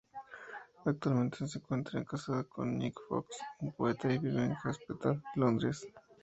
Actualmente 0.83 1.45
se 1.45 1.59
encuentra 1.59 2.03
casada 2.03 2.43
con 2.45 2.75
Nick 2.75 2.99
Fox, 3.07 3.37
un 3.59 3.71
poeta, 3.71 4.11
y 4.11 4.17
viven 4.17 4.45
en 4.45 4.55
Hampstead, 4.63 5.17
Londres. 5.35 5.87